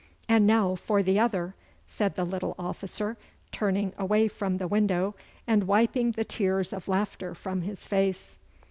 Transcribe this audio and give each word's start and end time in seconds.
'And 0.27 0.47
now 0.47 0.73
for 0.73 1.03
the 1.03 1.19
other,' 1.19 1.53
said 1.85 2.15
the 2.15 2.25
little 2.25 2.55
officer, 2.57 3.17
turning 3.51 3.93
away 3.99 4.27
from 4.27 4.57
the 4.57 4.67
window 4.67 5.13
and 5.45 5.65
wiping 5.67 6.13
the 6.13 6.25
tears 6.25 6.73
of 6.73 6.87
laughter 6.87 7.35
from 7.35 7.61
his 7.61 7.85
face. 7.85 8.35